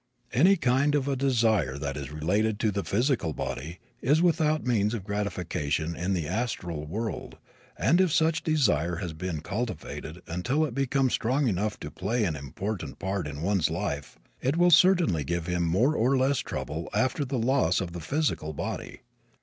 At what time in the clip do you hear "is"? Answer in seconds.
1.95-2.11, 4.01-4.19